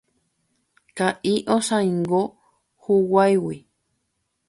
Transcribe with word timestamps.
Ka'i 1.01 1.33
osãingo 1.57 2.21
huguáigui. 2.87 3.57